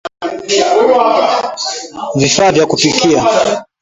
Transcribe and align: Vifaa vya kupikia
Vifaa 2.15 2.51
vya 2.51 2.65
kupikia 2.65 3.25